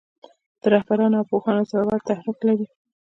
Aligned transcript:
د 0.61 0.63
رهبرانو 0.73 1.15
او 1.19 1.27
پوهانو 1.31 1.67
زورور 1.71 1.99
تحرک 2.07 2.37
لري. 2.47 2.67